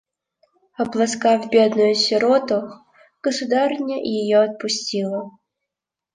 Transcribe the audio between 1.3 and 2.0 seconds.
бедную